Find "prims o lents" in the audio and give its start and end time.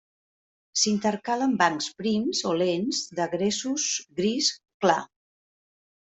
1.99-3.03